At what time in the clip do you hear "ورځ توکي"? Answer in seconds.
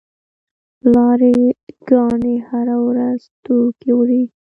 2.87-3.91